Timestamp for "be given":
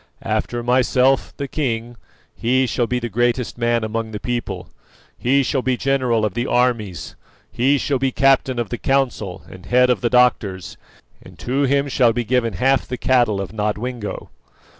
12.13-12.53